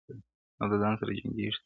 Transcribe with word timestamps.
او 0.59 0.67
د 0.71 0.73
ځان 0.81 0.93
سره 0.99 1.17
جنګېږي 1.19 1.51
تل- 1.51 1.59